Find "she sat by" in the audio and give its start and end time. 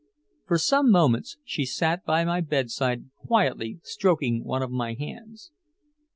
1.45-2.25